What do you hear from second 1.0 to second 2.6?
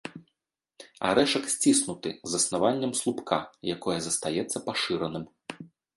Арэшак сціснуты, з